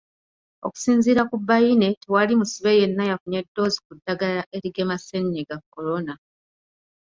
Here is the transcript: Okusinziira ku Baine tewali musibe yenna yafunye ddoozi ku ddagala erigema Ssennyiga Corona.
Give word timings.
Okusinziira 0.65 1.21
ku 1.29 1.35
Baine 1.47 1.87
tewali 2.01 2.33
musibe 2.39 2.71
yenna 2.79 3.03
yafunye 3.09 3.39
ddoozi 3.45 3.77
ku 3.85 3.91
ddagala 3.97 4.41
erigema 4.55 4.95
Ssennyiga 4.97 5.55
Corona. 5.73 6.13